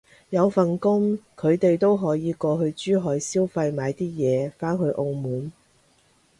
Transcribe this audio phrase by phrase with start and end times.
[0.31, 5.51] 有份工，佢哋都可以過去珠海消費買啲嘢返去澳門